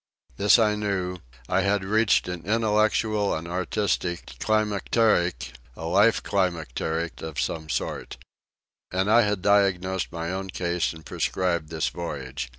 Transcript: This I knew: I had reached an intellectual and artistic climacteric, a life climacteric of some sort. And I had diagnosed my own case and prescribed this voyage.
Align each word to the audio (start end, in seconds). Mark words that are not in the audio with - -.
This 0.35 0.57
I 0.57 0.73
knew: 0.73 1.17
I 1.47 1.61
had 1.61 1.83
reached 1.85 2.27
an 2.27 2.43
intellectual 2.43 3.35
and 3.35 3.47
artistic 3.47 4.39
climacteric, 4.39 5.51
a 5.75 5.85
life 5.85 6.23
climacteric 6.23 7.21
of 7.21 7.39
some 7.39 7.69
sort. 7.69 8.17
And 8.91 9.11
I 9.11 9.21
had 9.21 9.43
diagnosed 9.43 10.11
my 10.11 10.31
own 10.31 10.49
case 10.49 10.91
and 10.91 11.05
prescribed 11.05 11.69
this 11.69 11.89
voyage. 11.89 12.49